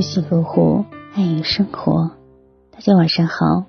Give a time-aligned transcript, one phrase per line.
[0.00, 2.12] 呼吸呵护，爱与生活。
[2.70, 3.66] 大家晚上好，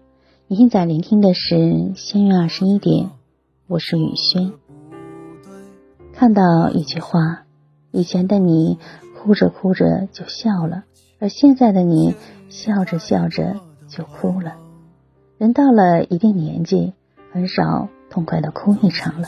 [0.48, 3.10] 你现在聆听的是相约二十一点，
[3.68, 4.54] 我是雨轩。
[6.14, 7.44] 看到一句话，
[7.92, 8.80] 以前的你
[9.18, 10.86] 哭着哭着就笑了，
[11.20, 12.16] 而现在的你
[12.48, 13.58] 笑着笑着
[13.90, 14.54] 就哭了。
[15.38, 16.94] 人到了一定年纪，
[17.34, 19.28] 很少痛快的哭一场了，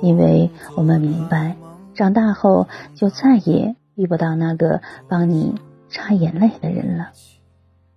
[0.00, 1.56] 因为我们明白，
[1.94, 3.76] 长大后就再也。
[3.96, 5.54] 遇不到那个帮你
[5.88, 7.10] 擦眼泪的人了。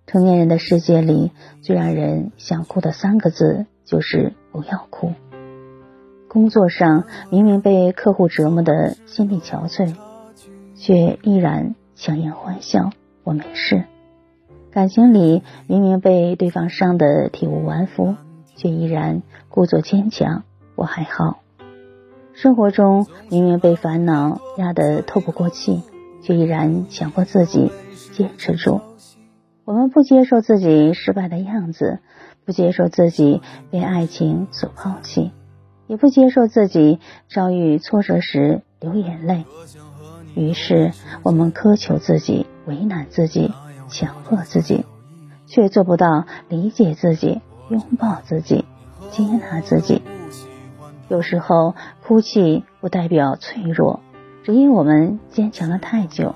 [0.06, 1.30] 成年人的世界里，
[1.62, 5.12] 最让人想哭的三个字就是“不要哭”。
[6.28, 9.94] 工作上明明被客户折磨的心力憔悴，
[10.74, 12.90] 却依然强颜欢笑，
[13.24, 13.84] 我没事。
[14.70, 18.16] 感情里明明被对方伤得体无完肤，
[18.56, 21.40] 却依然故作坚强，我还好。
[22.32, 25.82] 生活中明明被烦恼压得透不过气。
[26.22, 27.72] 却依然强迫自己
[28.12, 28.80] 坚持住。
[29.64, 32.00] 我们不接受自己失败的样子，
[32.44, 35.32] 不接受自己被爱情所抛弃，
[35.86, 39.44] 也不接受自己遭遇挫折时流眼泪。
[40.34, 43.52] 于是，我们苛求自己，为难自己，
[43.88, 44.84] 强迫自己，
[45.46, 48.64] 却做不到理解自己、拥抱自己、
[49.10, 50.02] 接纳自己。
[51.08, 51.74] 有时候，
[52.06, 54.00] 哭泣不代表脆弱。
[54.42, 56.34] 只因我们坚强了太久。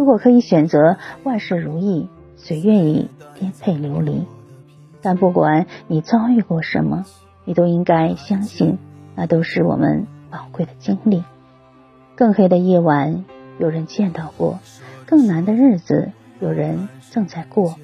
[0.00, 4.24] 如果可以选择万事如意，谁愿意颠沛流离？
[5.02, 7.04] 但不管你遭遇过什么，
[7.44, 8.78] 你都应该相信，
[9.14, 11.22] 那都是我们宝贵的经历。
[12.16, 13.26] 更黑的夜晚
[13.58, 14.58] 有人见到过，
[15.04, 17.74] 更难的日子有人正在过。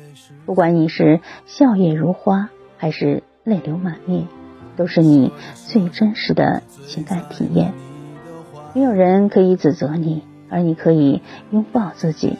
[0.46, 4.26] 不管你是笑靥如花，还是泪流满面，
[4.74, 7.74] 都是你最真实的情感体验。
[8.72, 12.36] 没有人可以指责你，而你可以拥抱自己。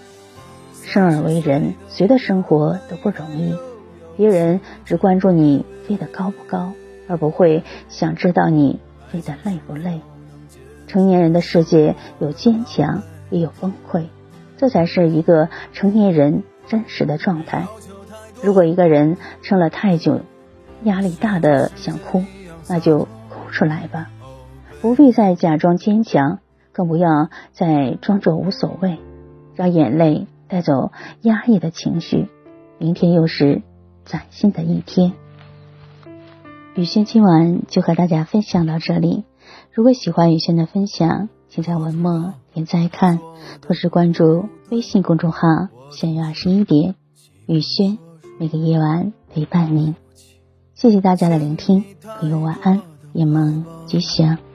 [0.83, 3.55] 生而为人，谁的生活都不容易。
[4.17, 6.72] 别人只关注你飞得高不高，
[7.09, 8.78] 而不会想知道你
[9.11, 10.00] 飞得累不累。
[10.87, 14.05] 成年人的世界有坚强，也有崩溃，
[14.56, 17.66] 这才是一个成年人真实的状态。
[18.43, 20.21] 如果一个人撑了太久，
[20.84, 22.22] 压力大的想哭，
[22.69, 24.11] 那就哭出来吧。
[24.81, 26.39] 不必再假装坚强，
[26.77, 28.99] 更不要再装作无所谓，
[29.55, 30.93] 让眼泪带走
[31.23, 32.29] 压抑的情绪。
[32.77, 33.63] 明天又是
[34.05, 35.15] 崭新的一天。
[36.75, 39.25] 雨轩今晚就和大家分享到这里。
[39.73, 43.21] 如果喜欢雨轩的分享，请在文末点赞看，
[43.63, 45.39] 同时关注微信公众号
[45.91, 46.95] “相约二十一点”，
[47.49, 47.97] 雨轩
[48.39, 49.95] 每个夜晚陪伴您。
[50.75, 51.85] 谢谢大家的聆听，
[52.21, 52.83] 朋友晚安，
[53.15, 54.46] 夜梦吉祥。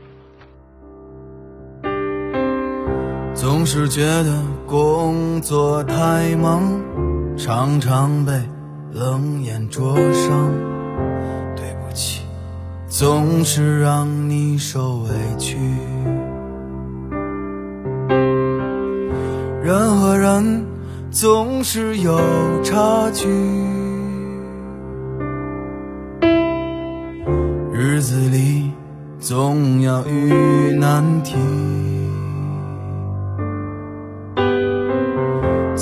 [3.41, 6.61] 总是觉得工作太忙，
[7.35, 8.33] 常常被
[8.93, 10.51] 冷眼灼伤。
[11.55, 12.21] 对不起，
[12.87, 15.09] 总是让你受委
[15.39, 15.57] 屈。
[19.63, 20.63] 人和人
[21.09, 22.19] 总是有
[22.63, 23.27] 差距，
[27.73, 28.69] 日子里
[29.19, 31.39] 总要遇难题。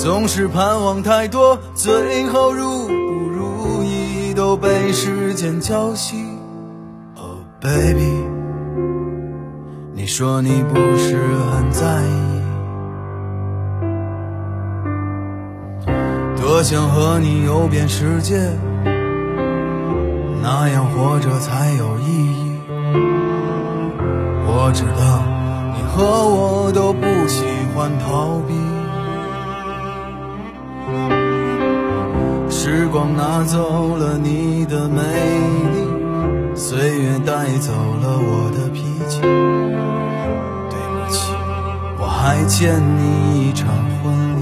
[0.02, 6.14] 总是盼望太多，最后如不如意都被时间浇熄。
[7.16, 8.24] Oh baby，
[9.92, 11.18] 你说你不是
[11.52, 12.40] 很在意，
[16.40, 18.38] 多想和你游遍世界，
[20.42, 22.58] 那样活着才有意义。
[24.46, 25.22] 我知道
[25.76, 27.44] 你和我都不喜
[27.74, 28.54] 欢逃避。
[32.72, 39.20] 时光拿走了你的美丽，岁月带走了我的脾气。
[40.70, 41.32] 对不起，
[41.98, 43.66] 我还欠你一场
[43.98, 44.40] 婚礼。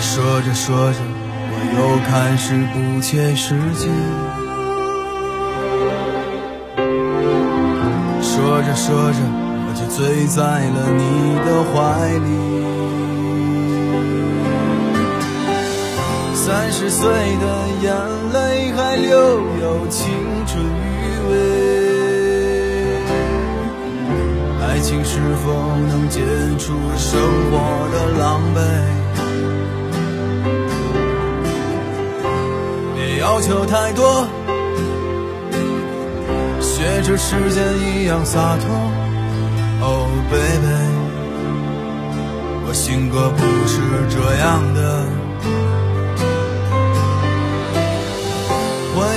[0.00, 0.98] 说着说着，
[1.52, 1.78] 我又
[2.08, 3.90] 开始不切实际。
[8.22, 9.18] 说着说着，
[9.68, 11.76] 我就醉在了你的怀
[12.16, 12.79] 里。
[16.50, 17.46] 三十岁的
[17.80, 17.94] 眼
[18.32, 19.14] 泪还留
[19.62, 20.10] 有青
[20.48, 20.68] 春余
[21.28, 21.32] 味，
[24.60, 25.52] 爱情是否
[25.86, 26.20] 能解
[26.58, 27.20] 除生
[27.52, 27.56] 活
[27.92, 28.58] 的狼狈？
[32.96, 34.26] 别要求太多，
[36.60, 38.66] 学着时间一样洒脱。
[39.86, 40.66] Oh baby，
[42.66, 45.19] 我性格不是这样的。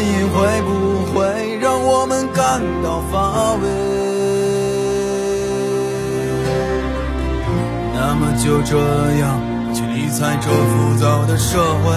[0.04, 0.70] 婚姻会不
[1.14, 3.64] 会让我们感到乏味？
[7.94, 8.76] 那么就这
[9.22, 9.40] 样
[9.74, 11.96] 去理睬这浮躁的社会。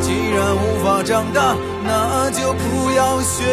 [0.00, 3.44] 既然无法长大，那就不要学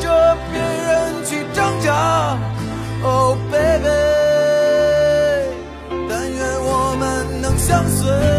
[0.00, 2.38] 着别人去挣扎。
[3.04, 3.88] Oh baby，
[6.08, 8.31] 但愿我们能相随。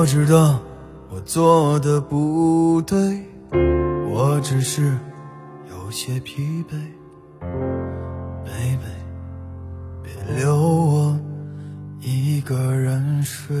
[0.00, 0.58] 我知道
[1.10, 3.22] 我做的不对，
[4.10, 4.96] 我只是
[5.68, 6.72] 有些疲惫。
[8.46, 8.96] Baby，
[10.02, 11.20] 别留我
[12.00, 13.54] 一个人睡。